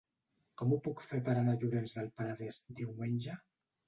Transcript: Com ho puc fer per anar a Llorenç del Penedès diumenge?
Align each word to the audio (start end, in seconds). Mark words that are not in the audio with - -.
Com 0.59 0.71
ho 0.71 0.77
puc 0.85 1.03
fer 1.07 1.19
per 1.27 1.35
anar 1.41 1.53
a 1.57 1.59
Llorenç 1.63 1.93
del 1.97 2.07
Penedès 2.21 2.57
diumenge? 2.81 3.37